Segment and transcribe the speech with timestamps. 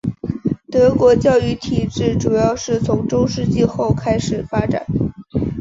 [0.71, 4.83] 德国教育体制主要是从中世纪后开始发展。